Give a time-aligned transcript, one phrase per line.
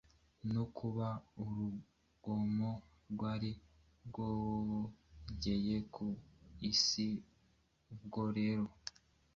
[0.53, 1.07] no kuba
[1.41, 2.71] urugomo
[3.11, 3.51] rwari
[4.07, 6.05] rwogeye ku
[6.71, 7.07] isi
[7.93, 8.65] Ubwo rero,